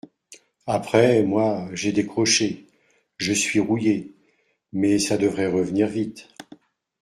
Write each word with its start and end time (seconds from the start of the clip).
Après, 0.65 1.21
moi, 1.21 1.69
j’ai 1.73 1.91
décroché. 1.91 2.65
Je 3.17 3.33
suis 3.33 3.59
rouillée, 3.59 4.15
mais 4.73 4.97
ça 4.97 5.15
devrait 5.15 5.45
revenir 5.45 5.87
vite 5.87 6.27